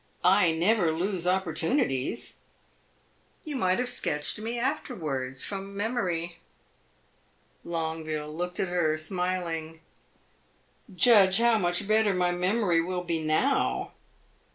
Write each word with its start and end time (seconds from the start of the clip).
"I 0.25 0.51
never 0.53 0.91
lose 0.91 1.27
opportunities!" 1.27 2.37
"You 3.43 3.55
might 3.55 3.77
have 3.77 3.87
sketched 3.87 4.39
me 4.39 4.57
afterwards, 4.57 5.43
from 5.45 5.77
memory." 5.77 6.39
Longueville 7.63 8.33
looked 8.35 8.59
at 8.59 8.69
her, 8.69 8.97
smiling. 8.97 9.81
"Judge 10.95 11.37
how 11.37 11.59
much 11.59 11.87
better 11.87 12.15
my 12.15 12.31
memory 12.31 12.81
will 12.81 13.03
be 13.03 13.21
now!" 13.23 13.91